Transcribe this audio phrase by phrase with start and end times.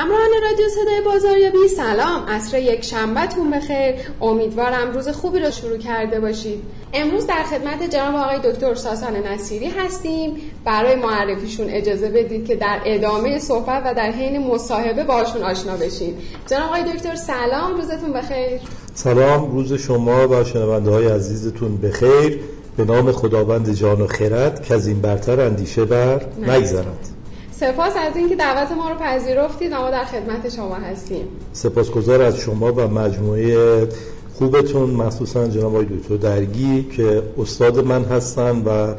[0.00, 2.28] همراهان رادیو صدای بازاریابی سلام.
[2.28, 3.94] عصر یک شنبهتون بخیر.
[4.20, 6.62] امیدوارم روز خوبی رو شروع کرده باشید.
[6.92, 10.36] امروز در خدمت جناب آقای دکتر ساسان نصیری هستیم.
[10.64, 16.18] برای معرفیشون اجازه بدید که در ادامه صحبت و در حین مصاحبه باشون آشنا بشیم.
[16.46, 17.76] جناب آقای دکتر سلام.
[17.76, 18.60] روزتون بخیر.
[18.94, 19.52] سلام.
[19.52, 22.40] روز شما و شنونده های عزیزتون بخیر.
[22.76, 27.19] به نام خداوند جان و خرد که از این برتر اندیشه بر نگذرد.
[27.60, 29.74] سپاس از اینکه دعوت ما رو پذیرفتید.
[29.74, 31.24] ما در خدمت شما هستیم.
[31.52, 33.88] سپاسگزار از شما و مجموعه
[34.34, 38.94] خوبتون مخصوصا جناب آقای دکتر درگی که استاد من هستن و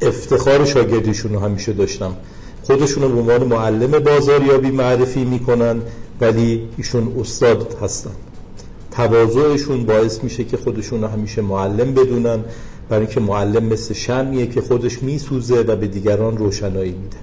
[0.00, 2.16] افتخار شاگردیشون رو همیشه داشتم.
[2.62, 5.82] خودشون رو به عنوان معلم بازاریابی معرفی می‌کنن
[6.20, 8.14] ولی ایشون استاد هستن.
[8.90, 12.44] تواضعشون باعث میشه که خودشون رو همیشه معلم بدونن.
[12.88, 17.16] برای اینکه معلم مثل شمیه که خودش میسوزه و به دیگران روشنایی میده.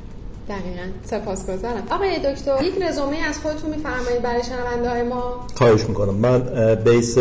[0.50, 0.86] دقیقا.
[1.04, 1.84] سپاسگزارم.
[1.92, 6.16] آقای دکتر یک رزومه از خودتون میفرمایید برای شنونده های ما؟ خواهش می‌کنم.
[6.16, 6.42] من
[6.76, 7.18] بیس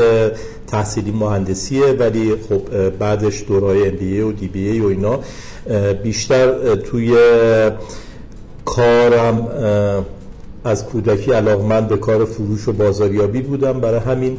[0.67, 5.21] تحصیلی مهندسیه ولی خب بعدش دورای ام بی و دی بی ای و اینا.
[6.03, 7.17] بیشتر توی
[8.65, 9.49] کارم
[10.65, 13.81] از کودکی علاقمند به کار فروش و بازاریابی بودم.
[13.81, 14.39] برای همین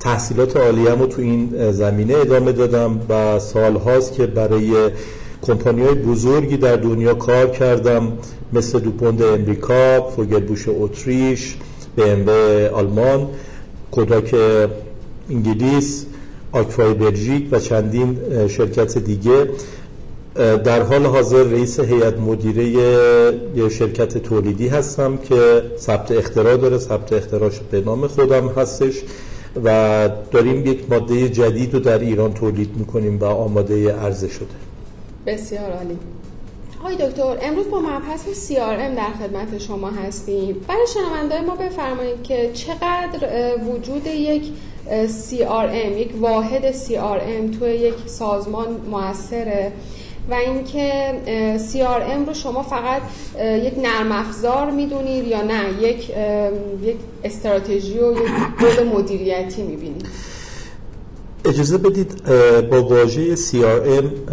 [0.00, 4.90] تحصیلات عالیه‌مو رو تو این زمینه ادامه دادم و سالهاست که برای
[5.44, 8.12] کمپانی های بزرگی در دنیا کار کردم
[8.52, 11.56] مثل دوپوند امریکا، فوگلبوش اتریش،
[11.98, 12.30] BMW
[12.72, 13.28] آلمان،
[13.90, 14.34] کوداک
[15.30, 16.06] انگلیس،
[16.52, 19.48] آکفای بلژیک و چندین شرکت دیگه.
[20.64, 22.64] در حال حاضر رئیس هیئت مدیره
[23.56, 28.94] یه شرکت تولیدی هستم که ثبت اختراع داره ثبت اختراعش به نام خودم هستش
[29.64, 34.63] و داریم یک ماده جدید رو در ایران تولید می‌کنیم و آماده عرضه شده.
[35.26, 35.98] بسیار عالی.
[36.80, 40.56] آقای دکتر امروز با مبحث CRM در خدمت شما هستیم.
[40.68, 44.42] برای شنونده ما بفرمایید که چقدر وجود یک
[45.30, 49.72] CRM یک واحد CRM توی یک سازمان موثره
[50.30, 51.14] و اینکه
[51.72, 53.02] CRM رو شما فقط
[53.40, 56.10] یک نرم افزار می‌دونید یا نه یک
[56.82, 60.06] یک استراتژی و یک بود مدیریتی می‌بینید؟
[61.44, 62.24] اجازه بدید
[62.70, 64.32] با واژه CRM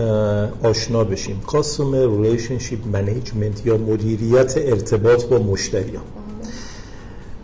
[0.63, 1.41] آشنا بشیم.
[1.47, 6.03] Customer Relationship Management یا مدیریت ارتباط با مشتریان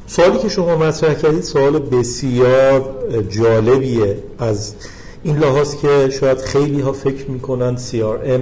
[0.07, 2.93] سوالی که شما مطرح کردید سوال بسیار
[3.29, 4.17] جالبیه.
[4.39, 4.73] از
[5.23, 8.41] این لحاظ که شاید خیلی ها فکر می‌کنن CRM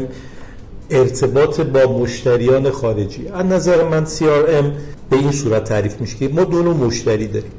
[0.90, 3.28] ارتباط با مشتریان خارجی.
[3.28, 4.66] از نظر من CRM
[5.10, 7.52] به این صورت تعریف میشه که ما دو نوع مشتری داریم.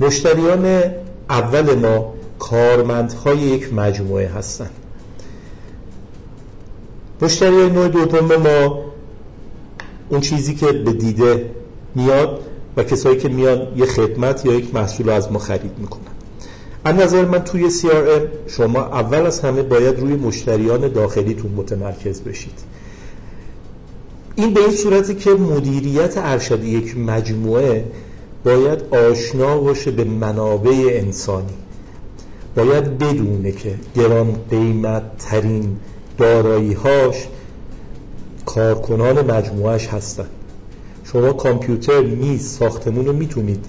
[0.00, 0.82] مشتریان
[1.30, 4.70] اول ما کارمندهای یک مجموعه هستند
[7.22, 8.84] مشتری نوع دوم ما
[10.08, 11.50] اون چیزی که به دیده
[11.94, 12.40] میاد
[12.76, 16.02] و کسایی که میان یه خدمت یا یک محصول از ما خرید می‌کنن.
[16.84, 22.58] از نظر من توی CRM شما اول از همه باید روی مشتریان داخلیتون متمرکز بشید.
[24.36, 27.84] این به این صورتی که مدیریت ارشد یک مجموعه
[28.44, 31.54] باید آشنا باشه به منابع انسانی.
[32.56, 35.76] باید بدونه که گران قیمت ترین
[36.18, 37.28] دارایی هاش
[38.46, 40.26] کارکنان مجموعش هستن.
[41.04, 43.64] شما کامپیوتر میز ساختمون رو می‌تونید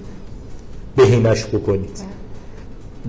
[0.96, 2.00] بهینش بکنید.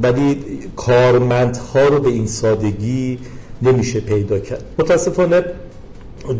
[0.04, 0.44] ولی
[0.76, 3.20] کارمندها رو به این سادگی
[3.62, 4.64] نمیشه پیدا کرد.
[4.80, 5.44] متاسفانه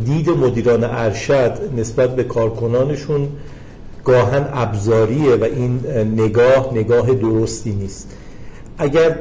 [0.06, 3.28] دید مدیران ارشد نسبت به کارکنانشون
[4.06, 5.80] گاهن ابزاریه و این
[6.16, 8.08] نگاه نگاه درستی نیست.
[8.80, 9.18] اگر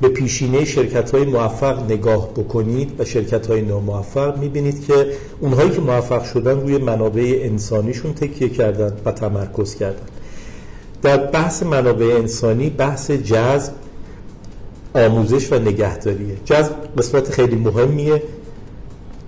[0.00, 5.06] به پیشینه شرکت های موفق نگاه بکنید و شرکت های ناموفق می‌بینید که
[5.40, 10.06] اونهایی که موفق شدن روی منابع انسانیشون تکیه کردن و تمرکز کردن.
[11.02, 13.72] در بحث منابع انسانی بحث جذب
[14.94, 16.36] آموزش و نگهداریه.
[16.44, 18.22] جذب قسمت خیلی مهمیه.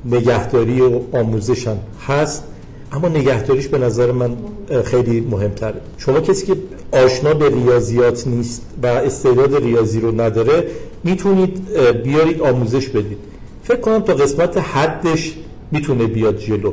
[0.04, 2.44] نگهداری و آموزش هم هست
[2.92, 4.36] اما نگهداریش به نظر من
[4.84, 5.80] خیلی مهمتره.
[5.98, 6.56] شما کسی که
[6.92, 10.66] آشنا به ریاضیات نیست و استعداد ریاضی رو نداره
[11.04, 13.18] می‌تونید بیارید آموزش بدید.
[13.62, 15.34] فکر کنم تا قسمت حدش
[15.70, 16.72] می‌تونه بیاد جلو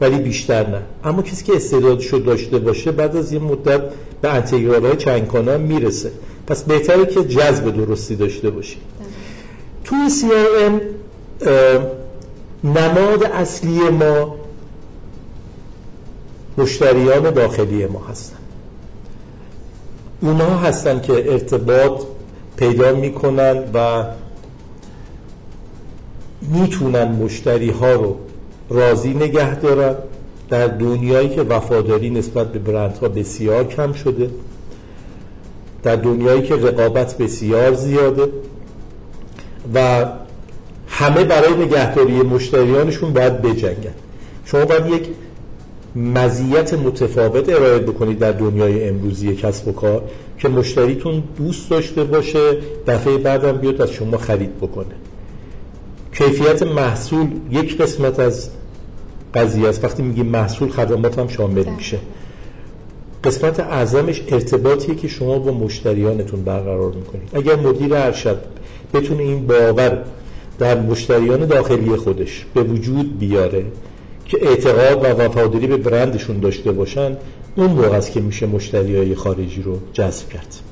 [0.00, 0.82] ولی بیشتر نه.
[1.04, 3.82] اما کسی که استعدادش رو داشته باشه بعد از یه مدت
[4.22, 6.10] به انتگرال های چنگ می‌رسه.
[6.46, 8.78] پس بهتره که جذب درستی داشته باشید
[9.84, 10.72] توی CRM
[12.64, 14.36] نماد اصلی ما
[16.58, 18.36] مشتریان داخلی ما هستن.
[20.24, 22.02] اونها هستن که ارتباط
[22.56, 24.04] پیدا می‌کنن و
[26.42, 28.16] می‌تونن مشتری ها رو
[28.70, 29.94] راضی نگه دارن.
[30.50, 34.30] در دنیایی که وفاداری نسبت به برندها بسیار کم شده.
[35.82, 38.28] در دنیایی که رقابت بسیار زیاده.
[39.74, 40.06] و
[40.88, 43.94] همه برای نگهداری مشتریانشون باید بجنگن.
[44.44, 45.08] شما باید یک
[45.96, 50.02] مزیت متفاوت ارائه بکنید در دنیای امروزی کسب و کار
[50.38, 52.56] که مشتریتون دوست داشته باشه
[52.86, 54.94] دفعه بعدم بیاد از شما خرید بکنه.
[56.12, 58.50] کیفیت محصول یک قسمت از
[59.34, 59.84] قضیه است.
[59.84, 61.76] وقتی میگیم محصول خدمات هم شامل بله.
[61.76, 61.98] میشه.
[63.24, 67.28] قسمت اعظمش ارتباطیه که شما با مشتریانتون برقرار می‌کنید.
[67.32, 68.38] اگر مدیر ارشد
[68.94, 70.04] بتونه این باور
[70.58, 73.64] در مشتریان داخلی خودش به وجود بیاره
[74.24, 77.16] که اعتقاد و وفاداری به برندشون داشته باشن
[77.56, 80.63] اون موقع است که میشه مشتری های خارجی رو جذب کرد.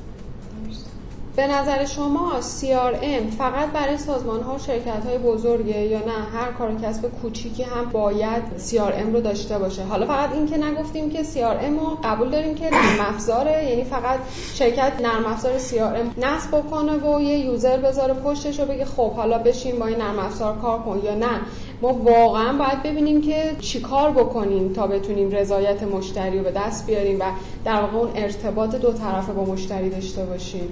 [1.35, 6.51] به نظر شما CRM فقط برای سازمان ها و شرکت های بزرگه یا نه؟ هر
[6.51, 9.83] کار کسب کوچیکی هم باید CRM رو داشته باشه.
[9.83, 14.19] حالا فقط این که نگفتیم که CRM رو قبول داریم که نرم افزاره یعنی فقط
[14.53, 19.37] شرکت نرم افزار CRM نصب بکنه و یه یوزر بذاره پشتش رو بگه خب حالا
[19.37, 21.41] بشین با این نرم افزار کار کن یا نه.
[21.81, 27.19] ما واقعا باید ببینیم که چیکار بکنیم تا بتونیم رضایت مشتری رو به دست بیاریم
[27.19, 27.23] و
[27.65, 30.67] در واقع اون ارتباط دو طرفه با مشتری داشته باشیم.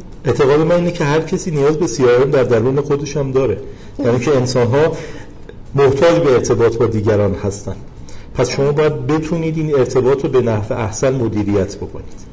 [0.51, 3.57] اعتقاد من اینه که هر کسی نیاز به سیارم در درون خودش هم داره.
[3.99, 4.97] یعنی که انسان ها
[5.75, 7.75] محتاج به ارتباط با دیگران هستن.
[8.33, 12.31] پس شما باید بتونید این ارتباط رو به نحو احسن مدیریت بکنید.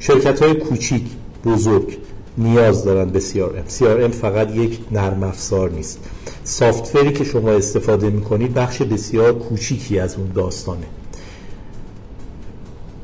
[0.00, 1.02] شرکت های کوچیک
[1.44, 1.98] بزرگ
[2.38, 5.98] نیاز دارن به CRM CRM فقط یک نرم افزار نیست.
[6.44, 10.86] سافتوری که شما استفاده می‌کنید بخش بسیار کوچیکی از اون داستانه.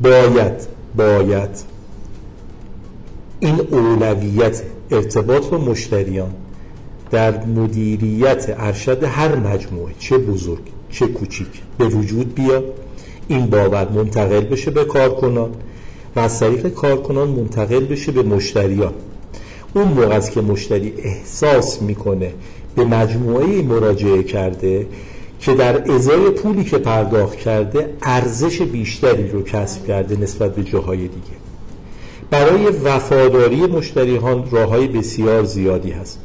[0.03, 0.53] باید
[0.97, 1.72] باید
[3.43, 6.31] این اولویت ارتباط با مشتریان
[7.11, 11.49] در مدیریت ارشد هر مجموعه چه بزرگ چه کوچیک
[11.79, 12.65] به وجود بیاد.
[13.29, 15.51] این باور منتقل بشه به کارکنان
[16.17, 18.93] و از طریق کارکنان منتقل بشه به مشتریان.
[19.75, 22.35] اون موقع است که مشتری احساس می‌کنه
[22.77, 24.87] به مجموعه مراجعه کرده
[25.41, 30.99] که در ازای پولی که پرداخت کرده ارزش بیشتری رو کسب کرده نسبت به جاهای
[30.99, 31.43] دیگه.
[32.33, 36.21] برای وفاداری مشتریان راه های بسیار زیادی هست.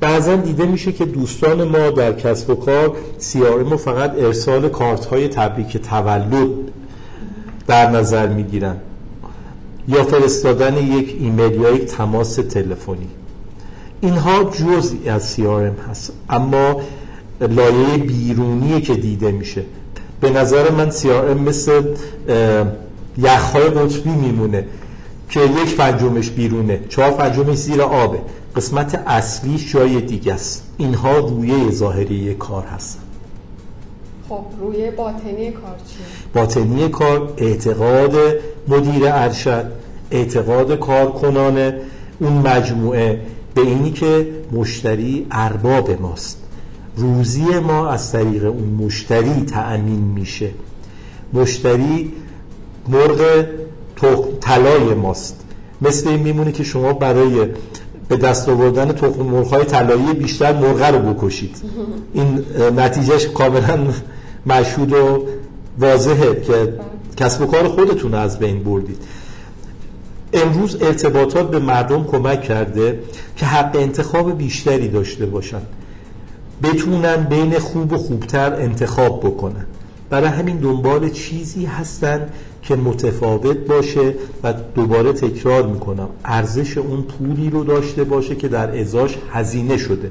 [0.00, 5.28] بعضا دیده میشه که دوستان ما در کسب و کار سیارم فقط ارسال کارت های
[5.28, 6.48] تبریک تولد
[7.66, 8.76] در نظر می‌گیرن
[9.88, 13.08] یا فرستادن یک ایمیل یا یک تماس تلفنی.
[14.00, 16.80] اینها جزئی از CRM هست اما
[17.40, 19.62] لایه بیرونی که دیده میشه.
[20.20, 21.82] به نظر من CRM مثل
[23.18, 24.64] یخهای قطبی میمونه.
[25.30, 28.18] که یک پنجمش بیرونه چهار پنجمش زیر آبه.
[28.56, 30.64] قسمت اصلی جای دیگه است.
[30.76, 33.00] اینها رویه ظاهری کار هستن.
[34.28, 38.14] خب روی باطنی کار چیه؟ باطنی کار اعتقاد
[38.68, 39.72] مدیر ارشد
[40.10, 41.72] اعتقاد کارکنان
[42.20, 43.20] اون مجموعه
[43.54, 46.42] به اینی که مشتری ارباب ماست.
[46.96, 50.50] روزی ما از طریق اون مشتری تأمین میشه.
[51.32, 52.12] مشتری
[52.88, 53.46] مرغ
[54.40, 55.40] طلای ماست.
[55.82, 57.46] مثل این میمونه که شما برای
[58.08, 61.56] به دست آوردن تخم مرغ‌های طلایی بیشتر مرغ رو بکشید.
[62.14, 62.44] این
[62.76, 63.78] نتیجهش کاملا
[64.46, 65.26] مشهود و
[65.78, 66.72] واضحه که
[67.16, 68.98] کسب و کار خودتون از بین بردید.
[70.32, 72.98] امروز ارتباطات به مردم کمک کرده
[73.36, 75.60] که حق انتخاب بیشتری داشته باشن.
[76.62, 79.66] بتونن بین خوب و خوبتر انتخاب بکنن.
[80.10, 82.28] برای همین دنبال چیزی هستن
[82.66, 86.08] که متفاوت باشه و دوباره تکرار می‌کنم.
[86.24, 90.10] ارزش اون پولی رو داشته باشه که در ازاش هزینه شده.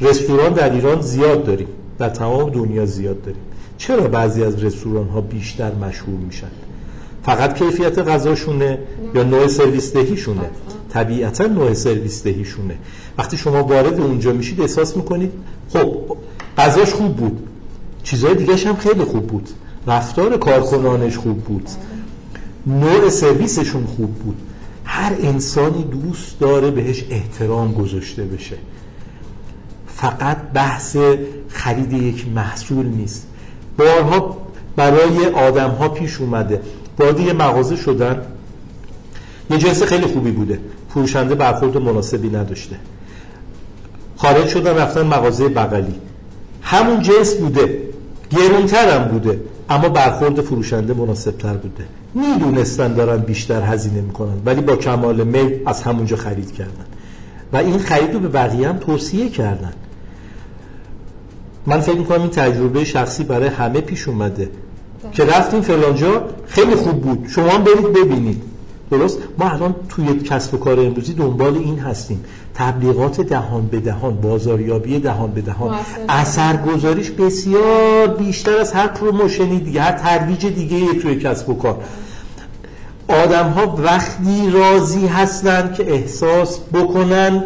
[0.00, 1.68] رستوران در ایران زیاد داریم.
[1.98, 3.40] در تمام دنیا زیاد داریم.
[3.78, 6.50] چرا بعضی از رستوران ها بیشتر مشهور میشن؟
[7.22, 8.78] فقط کیفیت غذاشونه
[9.14, 10.50] یا نوع سرویس دهیشونه؟
[10.90, 12.74] طبیعتا نوع سرویس دهیشونه.
[13.18, 15.32] وقتی شما وارد اونجا میشید احساس می‌کنید
[15.68, 15.96] خب
[16.58, 17.48] غذاش خوب بود.
[18.02, 19.48] چیزهای دیگه هم خیلی خوب بود.
[19.88, 21.68] رفتار کارکنانش خوب بود.
[22.66, 24.36] نوع سرویسشون خوب بود.
[24.84, 28.56] هر انسانی دوست داره بهش احترام گذاشته بشه.
[29.86, 30.96] فقط بحث
[31.48, 33.26] خرید یک محصول نیست.
[33.78, 34.38] بارها
[34.76, 36.60] برای آدم ها پیش اومده.
[36.98, 38.22] وارد یه مغازه شدن
[39.50, 40.60] یه جنس خیلی خوبی بوده.
[40.88, 42.76] فروشنده برخورد مناسبی نداشته.
[44.16, 45.94] خارج شدن رفتن مغازه بغلی.
[46.62, 47.87] همون جنس بوده.
[48.30, 49.40] گرونتر هم بوده.
[49.70, 51.84] اما برخورد فروشنده مناسبتر بوده.
[52.14, 56.84] می‌دونستن دارن بیشتر هزینه می‌کنن ولی با کمال میل از همونجا خرید کردن.
[57.52, 59.72] و این خرید رو به بقیه هم توصیه کردن.
[61.66, 64.50] من فکر می‌کنم این تجربه شخصی برای همه پیش اومده.
[65.12, 67.26] که رفتیم فلانجا خیلی خوب بود.
[67.28, 68.42] شما برید ببینید.
[68.90, 72.24] درست؟ ما الان توی کسب و کار امروزی دنبال این هستیم.
[72.54, 75.76] تبلیغات دهان به دهان بازاریابی دهان به دهان.
[76.08, 81.76] اثرگذاریش بسیار بیشتر از هر پروموشنی دیگه هر ترویج دیگه توی کسب و کار.
[83.08, 87.44] آدم ها وقتی راضی هستن که احساس بکنن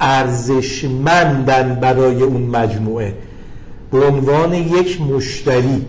[0.00, 3.14] ارزشمندن برای اون مجموعه.
[3.92, 5.86] به عنوان یک مشتری.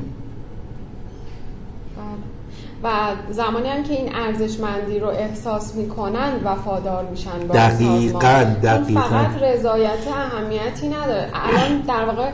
[2.84, 2.90] و
[3.30, 9.02] زمانی هم که این ارزشمندی رو احساس می‌کنن وفادار میشن با دقیقا دقیقا.
[9.02, 11.28] فقط رضایت اهمیتی نداره.
[11.34, 12.30] الان در واقع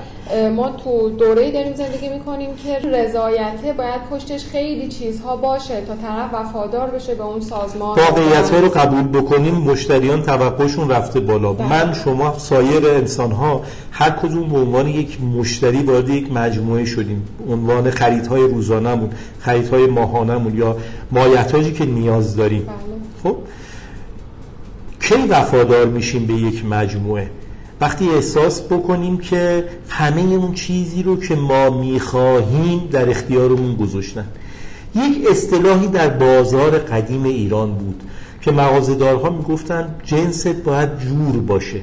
[0.55, 6.33] ما تو دوره داریم زندگی می‌کنیم که رضایته باید پشتش خیلی چیزها باشه تا طرف
[6.33, 7.99] وفادار بشه به اون سازمان.
[7.99, 11.53] واقعیت رو قبول بکنیم مشتریان توقعشون رفته بالا.
[11.53, 11.69] ده.
[11.69, 17.27] من شما سایر انسان ها هر کدوم به عنوان یک مشتری وارد یک مجموعه شدیم.
[17.49, 20.77] عنوان خریدهای روزانهمون خریدهای ماهانهمون یا
[21.11, 22.63] مایحتاجی که نیاز داریم.
[22.63, 23.31] بله.
[23.31, 23.37] خب؟
[25.01, 27.29] کی وفادار میشیم به یک مجموعه؟
[27.81, 34.25] وقتی احساس بکنیم که همه اون چیزی رو که ما می‌خواهیم در اختیارمون گذاشتن.
[34.95, 38.03] یک اصطلاحی در بازار قدیم ایران بود
[38.41, 41.81] که مغازه‌دارها می‌گفتن جنست باید جور باشه.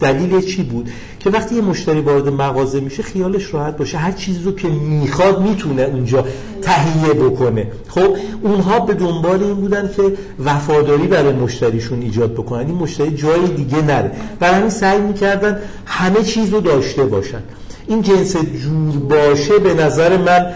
[0.00, 3.98] دلیل چی بود؟ که وقتی یه مشتری وارد مغازه میشه خیالش راحت باشه.
[3.98, 6.24] هر چیزی رو که می‌خواد می‌تونه اونجا
[6.62, 7.66] تهیه بکنه.
[7.88, 10.02] خب اونها به دنبال این بودن که
[10.44, 12.66] وفاداری برای مشتریشون ایجاد بکنن.
[12.66, 14.12] این مشتری جای دیگه نره.
[14.40, 17.42] برای همین سعی می‌کردن همه چیز رو داشته باشن.
[17.86, 20.52] این جنس جور باشه به نظر من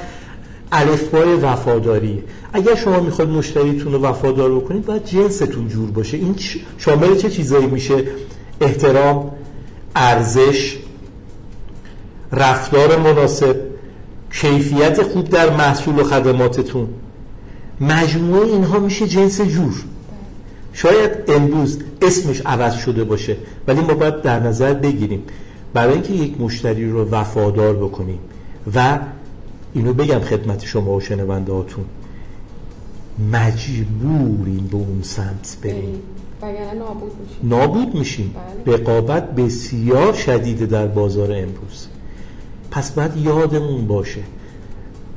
[0.72, 2.22] الفبای وفاداریه.
[2.52, 6.16] اگر شما می‌خواد مشتریتون رو وفادار بکنید باید جنستون جور باشه.
[6.16, 6.34] این
[6.78, 8.04] شامل چه چیزایی میشه؟
[8.60, 9.30] احترام
[9.96, 10.78] ارزش
[12.32, 13.56] رفتار مناسب
[14.32, 16.88] کیفیت خوب در محصول و خدماتتون.
[17.80, 19.84] مجموعه اینها میشه جنس جور.
[20.72, 23.36] شاید امروز اسمش عوض شده باشه
[23.66, 25.22] ولی ما باید در نظر بگیریم.
[25.74, 28.18] برای اینکه یک مشتری رو وفادار بکنیم
[28.74, 28.98] و
[29.74, 31.84] اینو بگم خدمت شما و شنونده هاتون
[33.32, 36.02] مجبوریم به اون سمت بریم.
[36.48, 37.48] نابود میشیم.
[37.48, 38.34] نابود میشیم.
[38.66, 38.76] بله.
[38.76, 41.86] رقابت بسیار شدیده در بازار امروز.
[42.70, 44.20] پس باید یادمون باشه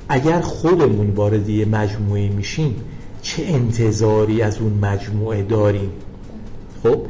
[0.10, 2.76] اگر خودمون وارد یه مجموعه میشیم
[3.22, 5.90] چه انتظاری از اون مجموعه داریم؟
[6.84, 7.02] خب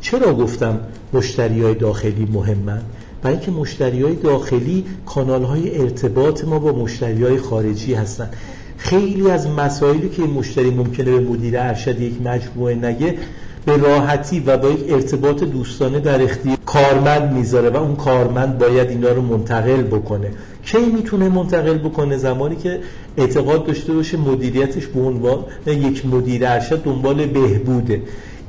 [0.00, 0.80] چرا گفتم
[1.12, 2.82] مشتری های داخلی مهمن؟
[3.22, 8.30] برای اینکه مشتری های داخلی کانال های ارتباط ما با مشتری های خارجی هستن.
[8.76, 13.18] خیلی از مسائلی که مشتری ممکنه به مدیر ارشد یک مجموعه نگه
[13.66, 18.88] به راحتی و با یک ارتباط دوستانه در اختیار کارمند می‌ذاره و اون کارمند باید
[18.88, 20.30] اینا رو منتقل بکنه.
[20.64, 22.80] کی می‌تونه منتقل بکنه؟ زمانی که
[23.16, 28.02] اعتقاد داشته باشه مدیریتش به عنوان یک مدیر ارشد دنبال بهبوده.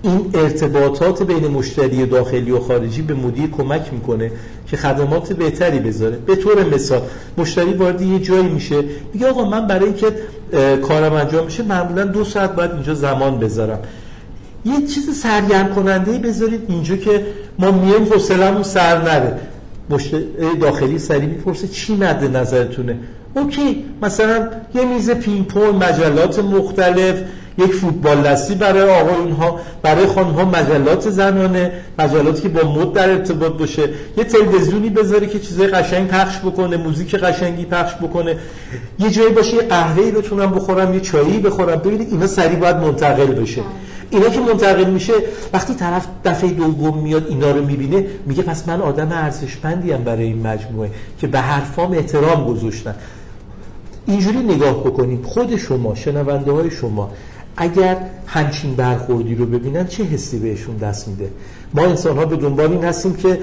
[0.03, 4.31] این ارتباطات بین مشتری داخلی و خارجی به مدیر کمک می‌کنه
[4.67, 6.17] که خدمات بهتری بذاره.
[6.17, 7.01] به طور مثال
[7.37, 10.05] مشتری وارد یه جایی میشه میگه آقا من برای اینکه
[10.81, 13.79] کارم انجام بشه معمولا دو ساعت باید اینجا زمان بذارم.
[14.65, 17.25] یه چیز سرگرم کننده بذارید اینجا که
[17.59, 19.39] ما میایم حوصله‌مون سر نره.
[19.89, 20.25] مشتری
[20.61, 22.97] داخلی سری می‌پرسه چی مد نظرتونه؟
[23.35, 27.15] اوکی مثلا یه میز پینگ پونگ مجلات مختلف
[27.57, 32.93] یک فوتبال دستی برای آقایون ها برای خانم ها مجلات زنانه مجلاتی که با مد
[32.93, 33.89] در ارتباط باشه.
[34.17, 38.37] یه تلویزیونی بذاره که چیزای قشنگ پخش بکنه موزیک قشنگی پخش بکنه.
[38.99, 41.75] یه جایی باشه یه قهوه‌ای بتونم بخورم یه چایی بخورم.
[41.75, 43.61] ببینید اینا سری باید منتقل بشه.
[44.13, 45.13] اینا که منتقل میشه
[45.53, 50.47] وقتی طرف دفعه دوم میاد اینا رو می‌بینه میگه پس من آدم ارزشمندی برای این
[50.47, 50.89] مجموعه
[51.19, 52.95] که به حرفام احترام گذاشتن.
[54.05, 57.11] اینجوری نگاه بکنیم خود شما شنونده های شما
[57.57, 61.29] اگر همچین برخوردی رو ببینن چه حسی بهشون دست میده؟
[61.73, 63.39] ما انسان ها به دنبال این هستیم که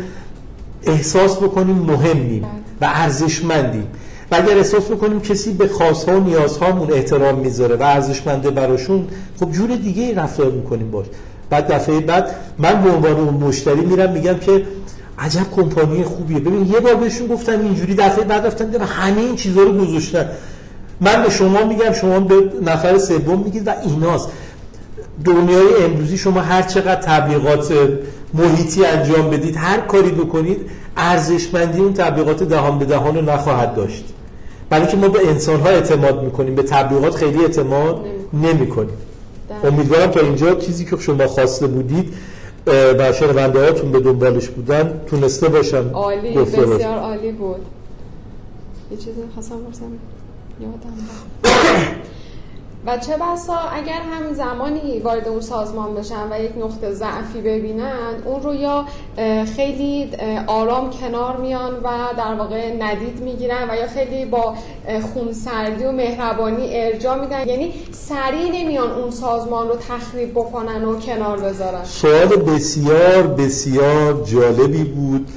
[0.82, 2.44] احساس بکنیم مهمیم
[2.80, 3.86] و ارزشمندیم.
[4.30, 9.08] و اگر احساس بکنیم کسی به خواستها و نیازهامون احترام می‌ذاره و ارزشمنده براشون
[9.40, 11.06] خب جور دیگه رفتار می‌کنیم باش.
[11.50, 14.64] بعد دفعه بعد من به عنوان اون مشتری میرم میگم که
[15.18, 16.38] عجب کمپانی خوبیه.
[16.38, 20.28] ببین یه بار بهشون گفتم اینجوری دفعه بعد رفتن و همه این چیزها رو گذاشتن.
[21.00, 24.28] من به شما میگم شما به نفر سوم میگید و ایناست.
[25.24, 27.72] دنیای امروزی شما هر چقدر تبلیغات
[28.34, 34.04] محیطی انجام بدید هر کاری بکنید ارزشمندی اون تبلیغات دهان به دهان رو نخواهد داشت.
[34.70, 38.96] برای که ما به انسان ها اعتماد می‌کنیم به تبلیغات خیلی اعتماد نمی کنیم
[39.64, 42.14] امیدوارم تا اینجا چیزی که شما خواسته بودید
[42.98, 47.60] و شنونده هاتون به دنبالش بودن تونسته باشم عالی بسیار عالی بود.
[48.90, 49.56] یه چیزی خواستم
[52.86, 58.22] و چه بسا اگر هم زمانی وارد اون سازمان بشن و یک نقطه ضعفی ببینن
[58.24, 58.84] اون رو یا
[59.56, 60.10] خیلی
[60.46, 64.54] آرام کنار میان و در واقع ندید می‌گیرن و یا خیلی با
[65.14, 67.48] خونسردی و مهربانی ارجا میدن.
[67.48, 71.84] یعنی سریع نمیان اون سازمان رو تخریب بکنن و کنار بذارن.
[71.84, 75.28] سوال بسیار بسیار جالبی بود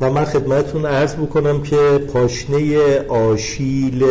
[0.00, 1.76] و من خدمتون عرض بکنم که
[2.12, 4.04] پاشنه آشیل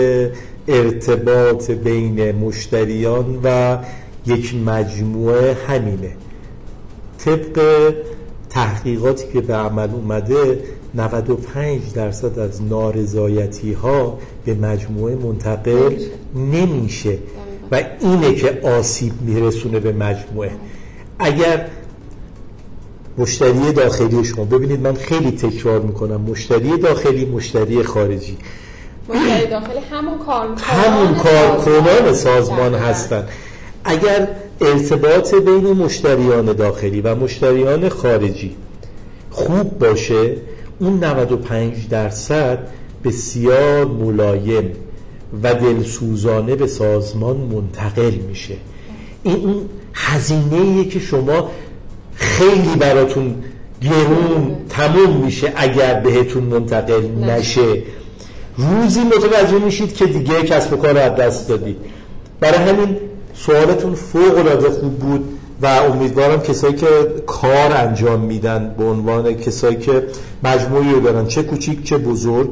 [0.68, 3.78] ارتباط بین مشتریان و
[4.26, 6.12] یک مجموعه همینه.
[7.18, 7.94] طبق
[8.50, 10.60] تحقیقاتی که به عمل اومده
[10.96, 15.96] 95 درصد از نارضایتی ها به مجموعه منتقل
[16.36, 17.18] نمیشه
[17.72, 20.52] و اینه که آسیب میرسونه به مجموعه.
[21.20, 21.68] اگر
[23.18, 28.38] مشتری داخلی شما ببینید من خیلی تکرار می‌کنم مشتری داخلی مشتری خارجی.
[29.10, 33.30] مشتری داخلی همون کار همون کارکنان سازمان هستند
[33.84, 34.28] اگر
[34.62, 38.56] ارتباط بین مشتریان داخلی و مشتریان خارجی
[39.30, 40.36] خوب باشه
[40.80, 42.60] اون 95 درصد
[43.04, 44.72] بسیار ملایم
[45.44, 48.56] و دلسوزانه به سازمان منتقل میشه.
[49.24, 51.52] این اون هزینه که شما
[52.16, 53.36] خیلی براتون
[53.82, 57.84] گرون تموم میشه اگر بهتون منتقل نشه.
[58.58, 61.78] روزی متوجه میشید که دیگه کسب و کار از دست دادید.
[62.40, 62.98] برای همین
[63.34, 66.88] سوالتون فوق العاده خوب بود و امیدوارم کسایی که
[67.28, 70.04] کار انجام میدن به عنوان کسایی که
[70.44, 72.50] مجموعی رو دارن چه کوچیک چه بزرگ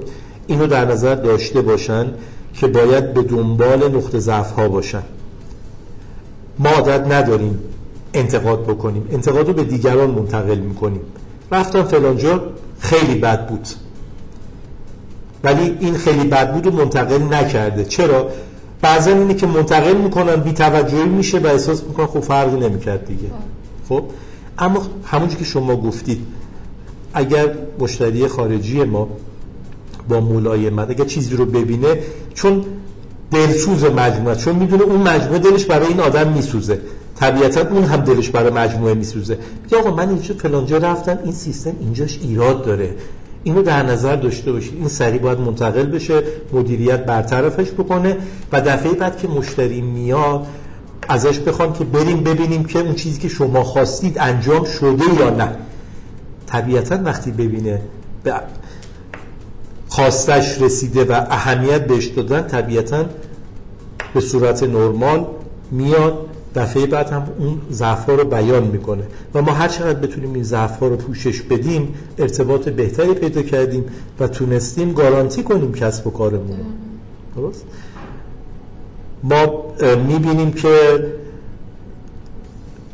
[0.47, 2.05] اینو در نظر داشته باشن
[2.53, 5.03] که باید به دنبال نقطه ضعف ها باشن.
[6.59, 7.59] ما عادت نداریم
[8.13, 9.07] انتقاد بکنیم.
[9.11, 11.01] انتقاد رو به دیگران منتقل می‌کنیم.
[11.51, 12.43] رفتم فلانجا
[12.79, 13.67] خیلی بد بود.
[15.43, 17.85] ولی این خیلی بد بود و منتقل نکرده.
[17.85, 18.29] چرا؟
[18.81, 23.31] بعضا اینه که منتقل می‌کنن بی توجهی میشه و احساس می‌کنن خب فرقی نمی‌کرد دیگه.
[23.89, 24.03] خب؟
[24.57, 26.25] اما همونجور که شما گفتید
[27.13, 29.07] اگر مشتری خارجی ما
[30.09, 31.99] با ملایمت اگر چیزی رو ببینه
[32.33, 32.65] چون
[33.31, 36.79] دلسوز مجموعه چون می‌دونه اون مجموعه دلش برای این آدم میسوزه.
[37.15, 39.37] طبیعتا اون هم دلش برای مجموعه میسوزه.
[39.63, 42.95] میگه آقا من اینجا فلانجا رفتم این سیستم اینجاش ایراد داره.
[43.43, 44.73] اینو در نظر داشته باشید.
[44.75, 48.17] این سریع باید منتقل بشه مدیریت برطرفش بکنه
[48.51, 50.47] و دفعه بعد که مشتری میاد
[51.09, 55.49] ازش بخوام که بریم ببینیم که اون چیزی که شما خواستید انجام شده یا نه.
[56.47, 57.81] طبیعتا وقتی ببینه
[58.23, 58.33] به
[59.87, 63.05] خواستش رسیده و اهمیت بهش دادن طبیعتا
[64.13, 65.25] به صورت نرمال
[65.71, 66.32] میاد.
[66.55, 69.03] دفعه بعد هم اون ضعف رو بیان می‌کنه.
[69.33, 73.85] و ما هر چقدر بتونیم این ضعف رو پوشش بدیم ارتباط بهتری پیدا کردیم
[74.19, 76.59] و تونستیم گارانتی کنیم کسب و کارمون.
[77.35, 77.65] درست؟
[79.23, 79.63] ما
[80.07, 81.05] می‌بینیم که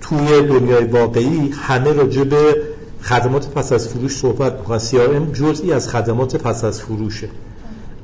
[0.02, 2.56] توی دنیای واقعی همه راجع به
[3.02, 4.80] خدمات پس از فروش صحبت می‌کنن.
[4.80, 7.30] CRM جزئی از خدمات پس از فروشه.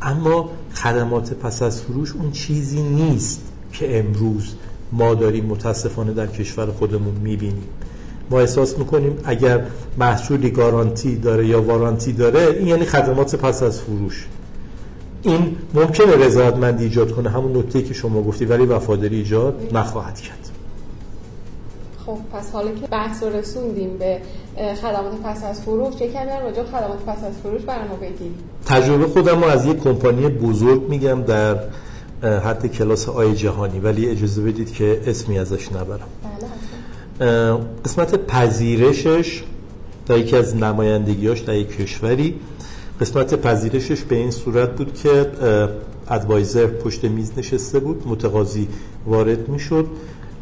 [0.02, 3.42] اما خدمات پس از فروش اون چیزی نیست
[3.72, 4.56] که امروز
[4.98, 7.64] ما داریم متاسفانه در کشور خودمون می‌بینیم.
[8.30, 9.66] ما احساس می‌کنیم اگر
[9.98, 14.28] محصولی گارانتی داره یا وارانتی داره این یعنی خدمات پس از فروش.
[15.22, 17.30] این ممکنه رضایتمندی ایجاد کنه.
[17.30, 20.50] همون نکته که شما گفتی ولی وفاداری ایجاد نخواهد کرد.
[22.06, 24.20] خب پس حالا که بحث رو رسوندیم به
[24.82, 28.36] خدمات پس از فروش چه کمی راجع خدمات پس از فروش برای بگیم.
[28.66, 31.56] تجربه خودم رو از یک کمپانی بزرگ میگم در
[32.24, 36.08] حد کلاس آی جهانی ولی اجازه بدید که اسمی ازش نبرم.
[37.20, 39.44] بله قسمت پذیرشش
[40.06, 42.36] در یکی از نمایندگیاش در یک کشوری.
[43.02, 45.32] قسمت پذیرشش به این صورت بود که
[46.10, 48.68] ادوایزر پشت میز نشسته بود متقاضی
[49.06, 49.88] وارد می‌شد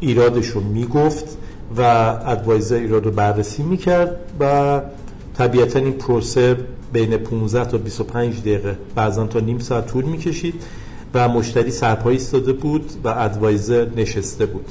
[0.00, 1.36] ایرادش رو می‌گفت
[1.76, 1.82] و
[2.26, 4.80] ادوایزر ایراد رو بررسی می‌کرد و
[5.34, 6.56] طبیعتا این پروسه
[6.92, 10.54] بین 15 تا 25 دقیقه بعضا تا نیم ساعت طول می‌کشید.
[11.14, 14.66] و مشتری سرپایی ایستاده بود و ادوایزر نشسته بود.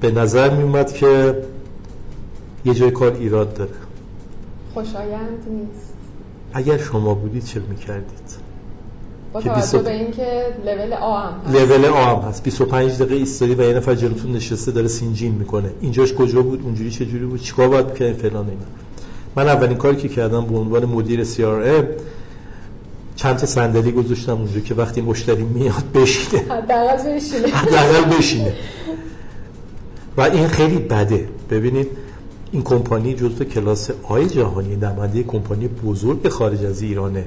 [0.00, 1.42] به نظر می اومد که
[2.64, 3.70] یه جای کار ایراد داره.
[4.74, 5.92] خوشایند نیست.
[6.52, 8.46] اگر شما بودید چه می‌کردید؟
[9.32, 11.54] با توجه به اینکه لول آ هم هست.
[11.56, 12.42] لول آ هم هست.
[12.42, 15.70] 25 دقیقه ایستادی و یه نفر جلوتون نشسته داره سینجین می‌کنه.
[15.80, 18.66] اینجاش کجا بود؟ اونجوری چه جوری بود؟ چیکار باید بکنید فلان اینا.
[19.36, 21.84] من اولین کاری که کردم به عنوان مدیر CRM
[23.16, 26.42] چند تا صندلی گذاشتم اونجا که وقتی مشتری میاد بشینه.
[26.42, 27.48] حداقل بشینه.
[27.48, 28.52] حداقل بشینه.
[30.16, 31.28] و این خیلی بده.
[31.50, 31.88] ببینید
[32.52, 37.24] این کمپانی جزو کلاس آی جهانی نماینده کمپانی بزرگ خارج از ایرانه.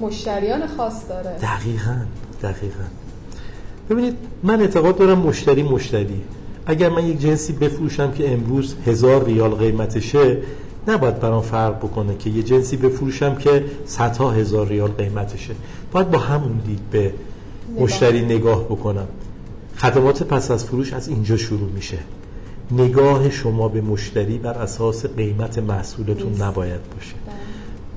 [0.00, 1.36] مشتریان خاص داره.
[1.42, 1.96] دقیقا
[2.42, 2.84] دقیقا.
[3.90, 6.22] ببینید من اعتقاد دارم مشتری مشتری.
[6.66, 10.38] اگر من یک جنسی بفروشم که امروز هزار ریال قیمتشه
[10.88, 15.54] نباید برام فرق بکنه که یه جنسی بفروشم که صدها هزار ریال قیمتشه.
[15.92, 17.12] باید با همون دید به
[17.80, 19.06] مشتری نگاه بکنم.
[19.76, 21.98] خدمات پس از فروش از اینجا شروع میشه.
[22.70, 27.14] نگاه شما به مشتری بر اساس قیمت محصولتون نباید باشه.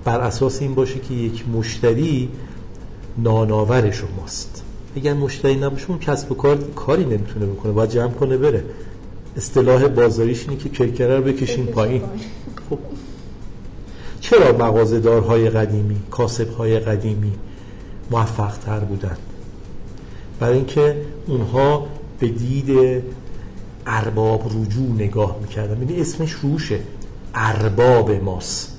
[0.04, 2.30] بر اساس این باشه که یک مشتری
[3.18, 4.64] ناناور شماست.
[4.96, 7.72] اگر مشتری نباشه اون کسب و کار کاری نمی‌تونه بکنه.
[7.72, 8.64] باید جمع کنه بره.
[9.38, 12.02] اصطلاح بازاریش اینه که کرکره رو بکشین پایین.
[12.70, 12.80] خب.
[14.22, 17.32] چرا مغازه‌دارهای قدیمی کاسبهای قدیمی
[18.12, 19.18] موفق تر بودن
[20.40, 21.88] برای اینکه اونها
[22.20, 23.04] به دید
[23.86, 25.82] ارباب رجوع نگاه می‌کردن.
[25.82, 26.80] یعنی اسمش روشه.
[27.36, 28.78] ارباب ماست.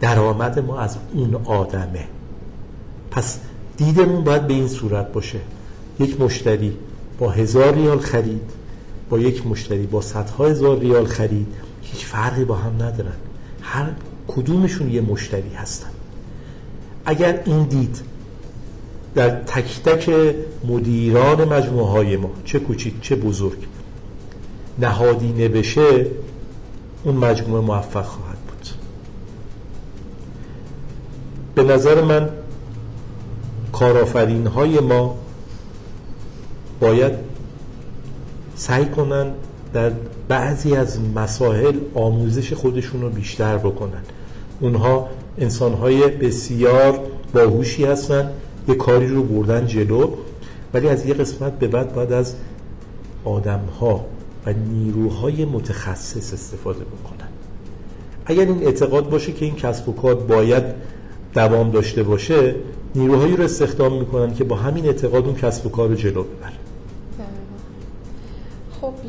[0.00, 2.04] درآمد ما از اون آدمه.
[3.10, 3.38] پس
[3.76, 5.38] دیدمون باید به این صورت باشه.
[6.00, 6.76] یک مشتری
[7.18, 8.57] با هزار ریال خرید.
[9.10, 11.46] با یک مشتری با صدها هزار ریال خرید
[11.82, 13.16] هیچ فرقی با هم ندارن.
[13.62, 13.90] هر
[14.28, 15.90] کدومشون یه مشتری هستن.
[17.04, 18.00] اگر این دید
[19.14, 20.34] در تک تک
[20.68, 23.58] مدیران مجموعه های ما چه کوچیک چه بزرگ
[24.78, 26.06] نهادینه بشه
[27.04, 28.68] اون مجموعه موفق خواهد بود.
[31.54, 32.28] به نظر من
[33.72, 35.16] کارآفرین های ما
[36.80, 37.27] باید
[38.58, 39.26] سعی کنن
[39.72, 39.92] در
[40.28, 44.02] بعضی از مسائل آموزش خودشون رو بیشتر بکنن.
[44.60, 47.00] اونها انسان های بسیار
[47.34, 48.30] باهوشی هستن
[48.68, 50.10] یه کاری رو بردن جلو
[50.74, 52.34] ولی از یه قسمت به بعد باید از
[53.24, 54.04] آدم ها
[54.46, 57.28] و نیروهای متخصص استفاده بکنن.
[58.26, 60.64] اگر این اعتقاد باشه که این کسب و کار باید
[61.34, 62.54] دوام داشته باشه
[62.94, 66.52] نیروهایی رو استخدام می‌کنن که با همین اعتقاد اون کسب و کار رو جلو ببره
[66.52, 66.67] خب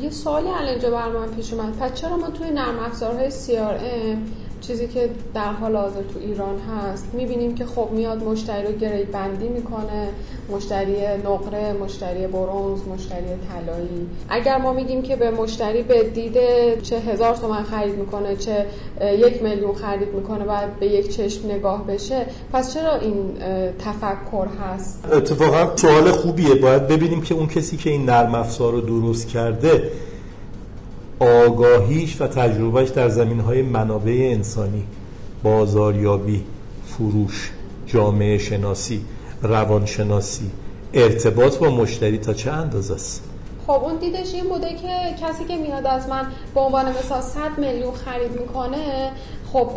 [0.02, 1.78] یه سوالی الان اینجا بر من پیش اومد.
[1.78, 4.18] پس چرا ما توی نرم افزارهای CRM
[4.60, 9.04] چیزی که در حال حاضر تو ایران هست می‌بینیم که خب میاد مشتری رو گری
[9.04, 10.08] بندی می‌کنه
[10.50, 14.06] مشتری نقره مشتری برونز مشتری طلایی.
[14.28, 18.66] اگر ما میگیم که به مشتری به دیده چه هزار تومن خرید می‌کنه چه
[19.18, 23.36] یک میلیون خرید می‌کنه و به یک چشم نگاه بشه پس چرا این
[23.78, 26.54] تفکر هست؟ اتفاقا سوال خوبیه.
[26.54, 29.82] باید ببینیم که اون کسی که این نرم افزار رو درست کرده
[31.20, 34.84] آگاهیش و تجربهش در زمین های منابع انسانی
[35.42, 36.44] بازاریابی
[36.86, 37.50] فروش
[37.86, 39.04] جامعه شناسی
[39.42, 40.50] روانشناسی
[40.94, 43.22] ارتباط با مشتری تا چه اندازه است؟
[43.66, 47.58] خب اون دیدش این بوده که کسی که میاد از من به عنوان مثال 100
[47.58, 49.10] میلیون خرید می‌کنه
[49.52, 49.70] خب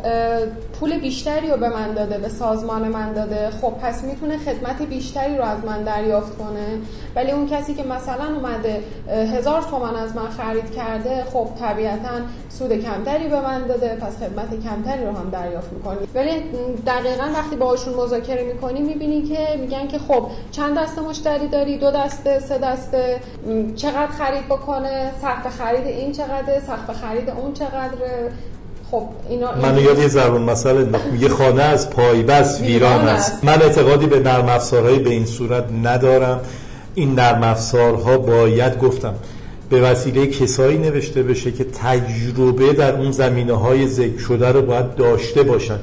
[0.80, 3.50] پول بیشتری رو به من داده به سازمان من داده.
[3.50, 6.68] خب پس می‌تونه خدمت بیشتری رو از من دریافت کنه.
[7.16, 12.10] ولی اون کسی که مثلا اومده هزار تومن از من خرید کرده خب طبیعتا
[12.50, 13.96] سود کمتری به من داده.
[13.96, 15.98] پس خدمت کمتری رو هم دریافت می‌کنی.
[16.16, 16.44] ولی
[16.88, 21.92] دقیقا وقتی باهاشون مذاکره می‌کنی می‌بینی که میگن که خب چند دسته مشتری داری؟ دو
[21.92, 23.20] دسته سه دسته؟
[23.76, 28.32] چقدر خرید بکنه؟ سقف خرید این چقدره؟ سقف خرید اون چقدره؟
[28.94, 30.88] خب اینا من یاد یه ضربون مسئله
[31.20, 33.44] یه خانه از پایبست ویران است.
[33.44, 36.40] من اعتقادی به نرم افزارهای به این صورت ندارم.
[36.96, 39.14] این نرم افزارها باید گفتم
[39.70, 44.96] به وسیله کسایی نوشته بشه که تجربه در اون زمینه های ذکر شده رو باید
[44.96, 45.80] داشته باشن.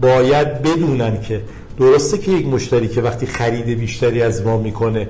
[0.00, 1.40] باید بدونن که
[1.78, 5.08] درسته که یک مشتری که وقتی خرید بیشتری از ما می‌کنه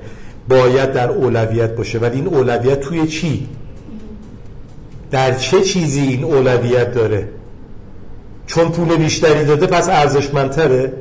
[0.49, 1.99] باید در اولویت باشه.
[1.99, 3.47] ولی این اولویت توی چی؟
[5.11, 7.29] در چه چیزی این اولویت داره؟
[8.47, 10.93] چون پول بیشتری داده پس ارزشمندتره؟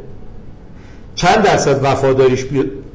[1.14, 2.44] چند درصد وفاداریش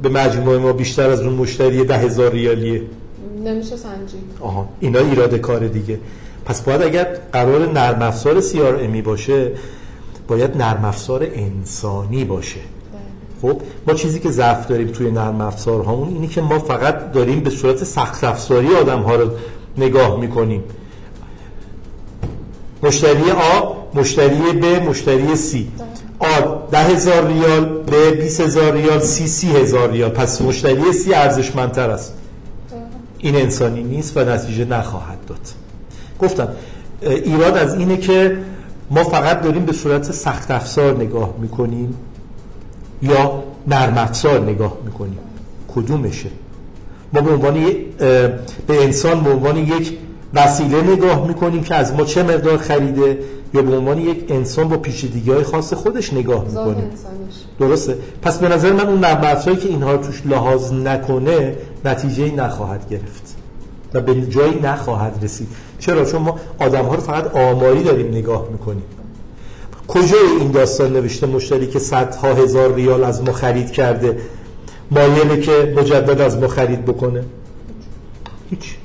[0.02, 2.82] به مجموعه ما بیشتر از اون مشتری ده هزار ریالیه؟
[3.46, 4.24] نمیشه سنجید.
[4.40, 6.00] آها اینا ایراد کار دیگه.
[6.46, 9.52] پس باید اگر قرار نرم افزار سی امی باشه
[10.28, 12.60] باید نرم افزار انسانی باشه.
[13.42, 17.50] خب ما چیزی که ضعف داریم توی نرم افزارهامون اینی که ما فقط داریم به
[17.50, 19.30] صورت سخت افزاری آدم ها رو
[19.78, 20.64] نگاه می‌کنیم.
[22.84, 25.68] مشتری آ مشتری ب مشتری سی.
[26.20, 26.26] آ
[26.72, 30.10] ده هزار ریال ب بیس هزار ریال سی سی هزار ریال.
[30.10, 32.14] پس مشتری سی ارزشمندتر است.
[33.20, 35.40] این انسانی نیست و نتیجه نخواهد داد.
[36.20, 36.48] گفتم
[37.02, 38.38] ایراد از اینه که
[38.92, 41.94] ما فقط داریم به صورت سخت افزار نگاه می‌کنیم
[43.02, 45.20] یا نرم افزار نگاه می‌کنیم.
[45.76, 46.30] کدومشه؟
[47.14, 47.66] ما به عنوان
[48.68, 49.98] به انسان به عنوان یک
[50.34, 53.20] وسیله نگاه می‌کنیم که از ما چه مقدار خریده
[53.54, 56.90] یا به عنوان یک انسان با پیچیدگی های خاص خودش نگاه می‌کنیم
[57.60, 57.98] درسته.
[58.22, 63.36] پس به نظر من اون نرم که اینها رو توش لحاظ نکنه نتیجه نخواهد گرفت
[63.94, 65.48] و به جایی نخواهد رسید.
[65.80, 68.84] چرا؟ چون ما آدم ها رو فقط آماری داریم نگاه می‌کنیم.
[69.88, 74.18] کجای این داستان نوشته مشتری که صدها هزار ریال از ما خرید کرده
[74.92, 77.24] مایله که مجدد از ما خرید بکنه؟
[78.50, 78.76] هیچ.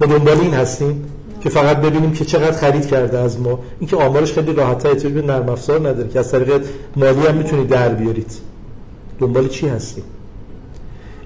[0.00, 1.04] ما دنبال این هستیم
[1.40, 3.58] که فقط ببینیم که چقدر خرید کرده از ما.
[3.80, 6.62] اینکه آمارش خیلی راحت احتیاج به نرم افزار نداره که از طریق
[6.96, 8.32] مالی هم می‌تونید در بیارید.
[9.18, 10.04] دنبال چی هستیم؟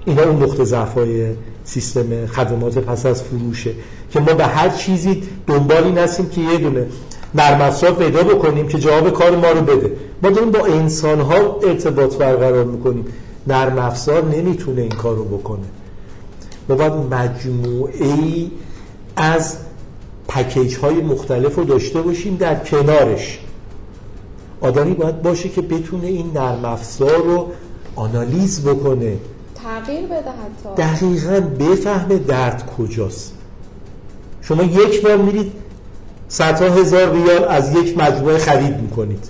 [0.05, 1.25] اینا اون نقطه ضعف های
[1.63, 3.71] سیستم خدمات پس از فروشه
[4.11, 6.85] که ما به هر چیزی دنبال این هستیم که یه دونه
[7.35, 9.91] نرم افزار پیدا بکنیم که جواب کار ما رو بده.
[10.23, 13.05] ما داریم با انسان ها ارتباط برقرار می‌کنیم.
[13.47, 15.65] نرم افزار نمی‌تونه این کار رو بکنه.
[16.69, 18.51] ما باید مجموعه ای
[19.15, 19.57] از
[20.27, 23.39] پکیج های مختلف رو داشته باشیم در کنارش.
[24.61, 27.47] آدمی باید باشه که بتونه این نرم افزار رو
[27.95, 29.17] آنالیز بکنه.
[29.63, 30.83] تغییر بده حتی.
[30.83, 33.33] دقیقا بفهمه درد کجاست.
[34.41, 35.51] شما یک بار میرید
[36.27, 39.29] صدها هزار ریال از یک مجموعه خرید می‌کنید.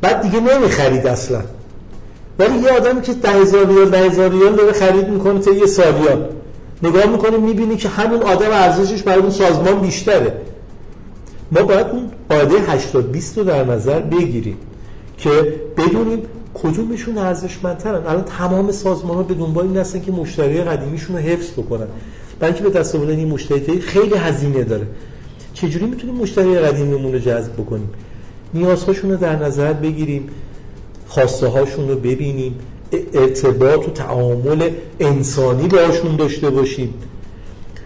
[0.00, 1.42] بعد دیگه نمی‌خرید اصلا.
[2.38, 5.66] ولی یه آدمی که ده هزار ریال ده هزار ریال داره خرید می‌کنه تا یه
[5.66, 6.24] سالیان.
[6.82, 10.40] نگاه می‌کنیم می‌بینی که همون آدم ارزشش برای اون سازمان بیشتره.
[11.52, 14.56] ما باید اون قاعده 80 20 رو در نظر بگیریم
[15.18, 16.22] که بدونیم
[16.54, 18.06] کدومشون ارزشمندترن.
[18.06, 21.86] الان تمام سازمان ها به دنبال این هستن که مشتری قدیمیشون رو حفظ بکنن.
[22.40, 24.86] بلکه به دست آوردن این مشتری خیلی هزینه داره.
[25.54, 27.90] چجوری می‌تونیم مشتری قدیمیمون رو جذب بکنیم؟
[28.54, 30.28] نیازهاشون رو در نظر بگیریم
[31.08, 32.54] خواسته هاشون رو ببینیم.
[33.14, 34.70] ارتباط و تعامل
[35.00, 36.94] انسانی باشون داشته باشیم.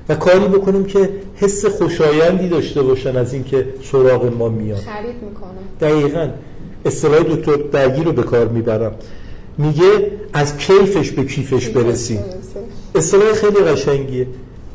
[0.09, 4.79] و کاری بکنیم که حس خوشایندی داشته باشن از اینکه سراغ ما میان.
[4.79, 5.51] خرید می‌کنن.
[5.81, 6.29] دقیقا.
[6.85, 8.93] اصطلاح دکتر درگیر رو به کار می‌برم.
[9.59, 12.25] میگه از کیفش به کیفش برسیم.
[12.95, 14.27] اصطلاح خیلی قشنگیه.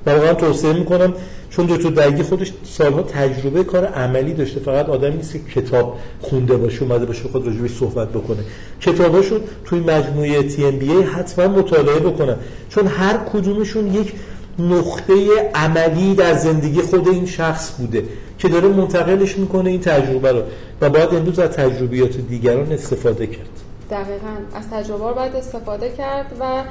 [0.08, 1.14] واقعا توصیه می‌کنم
[1.56, 6.58] چون دکتر درگی خودش سالها تجربه کار عملی داشته فقط آدم نیست که کتاب خونده
[6.58, 8.38] باشه اومده باشه خود راجبش صحبت بکنه.
[8.82, 12.36] کتاباشون توی مجموعه تی ام بی ای حتما مطالعه بکنن
[12.70, 14.14] چون هر کدومشون یک
[14.60, 15.14] نقطه
[15.56, 18.04] عملی در زندگی خود این شخص بوده
[18.40, 20.42] که داره منتقلش می‌کنه این تجربه رو
[20.82, 23.50] و باید امروز از تجربیات دیگران استفاده کرد.
[23.92, 24.58] دقیقا.
[24.60, 26.64] از تجربه رو باید استفاده کرد و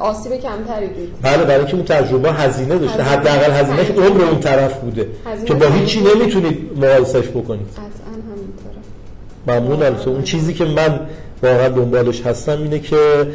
[0.00, 1.08] آسیب کمتری دید.
[1.22, 3.02] بله برای اینکه اون تجربه هزینه داشته.
[3.02, 5.08] حداقل هزینهش عمر اون طرف بوده.
[5.46, 7.66] که با هیچی نمی‌تونید مقایسش بکنید.
[7.66, 9.60] قطعا همینطوره.
[9.60, 10.10] ممنون البته.
[10.10, 11.00] اون چیزی که من
[11.42, 13.28] واقعا دنبالش هستم اینه که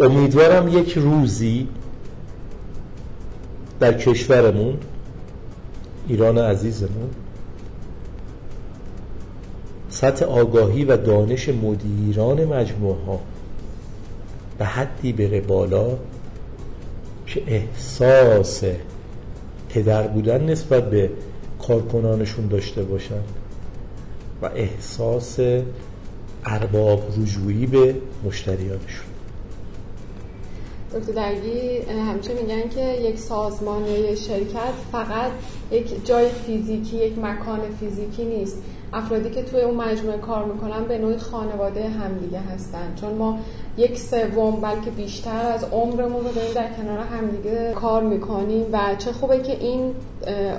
[0.00, 1.68] امیدوارم یک روزی
[3.80, 4.76] در کشورمون
[6.08, 7.10] ایران عزیزمون
[9.90, 13.20] سطح آگاهی و دانش مدیران مجموعه ها
[14.58, 15.88] به حدی بره بالا
[17.26, 18.64] که احساس
[19.68, 21.10] پدر بودن نسبت به
[21.58, 23.22] کارکنانشون داشته باشن
[24.42, 25.38] و احساس
[26.44, 29.06] ارباب رجوعی به مشتریانشون.
[30.94, 35.30] دکتر درگی همیشه میگن که یک سازمان یا یک شرکت فقط
[35.70, 38.56] یک جای فیزیکی یک مکان فیزیکی نیست.
[38.92, 42.92] افرادی که توی اون مجموعه کار می‌کنن به نوعی خانواده همدیگه هستن.
[43.00, 43.38] چون ما
[43.78, 49.12] یک سوم بلکه بیشتر از عمرمون رو داریم در کنار همدیگه کار می‌کنیم و چه
[49.12, 49.92] خوبه که این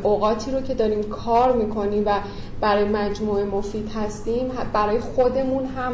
[0.04, 2.20] اوقاتی رو که داریم کار می‌کنیم و
[2.62, 5.94] برای مجموعه مفید هستیم برای خودمون هم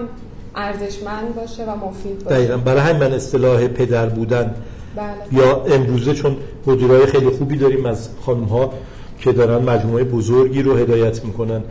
[0.55, 2.35] ارزشمند باشه و مفید باشه.
[2.35, 2.57] دقیقا.
[2.57, 4.55] برای همین من اصطلاح پدر بودن
[4.95, 5.41] بله.
[5.41, 8.73] یا امروزه چون مدیرای خیلی خوبی داریم از خانم ها
[9.19, 11.63] که دارن مجموعه بزرگی رو هدایت می‌کنن.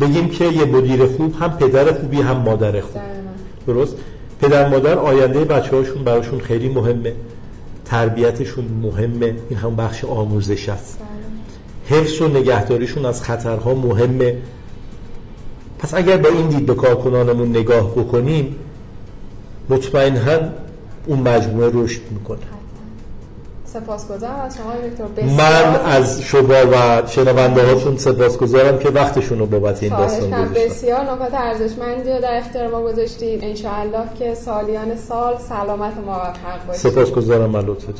[0.00, 3.02] بگیم که یه مدیر خوب هم پدر خوبی هم مادر خوب.
[3.66, 3.96] درست؟
[4.40, 7.12] پدر مادر آینده بچه هاشون براشون خیلی مهمه.
[7.84, 9.34] تربیتشون مهمه.
[9.48, 10.98] این هم بخش آموزش است.
[11.86, 14.36] حفظ و نگهداریشون از خطرها مهمه.
[15.78, 18.56] پس اگر با این دید به کارکنانمون نگاه بکنیم
[19.68, 20.40] مطمئنا
[21.06, 22.53] اون مجموعه رشد می‌کنه.
[23.74, 25.24] سپاسگزارم از شما دکتر.
[25.24, 31.00] من از شما و شنونده هاتون سپاسگزارم که وقتشون رو بابت این داستان گذاشتن بسیار
[31.00, 33.54] نکات ارزشمندی رو در اختیار ما گذاشتید ان
[34.18, 37.94] که سالیان سال سلامت و موفق باشید سپاسگزارم من لطفتون